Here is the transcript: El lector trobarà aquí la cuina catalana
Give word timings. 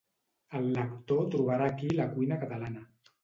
El 0.59 0.63
lector 0.77 1.27
trobarà 1.35 1.67
aquí 1.73 1.91
la 1.99 2.09
cuina 2.17 2.39
catalana 2.45 2.83